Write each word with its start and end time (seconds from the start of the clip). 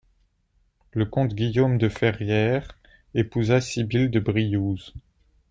Le 0.93 1.05
comte 1.05 1.35
Guillaume 1.35 1.77
de 1.77 1.87
Ferrières 1.87 2.75
épousa 3.13 3.61
Sybil 3.61 4.09
de 4.09 4.19
Briouze. 4.19 4.95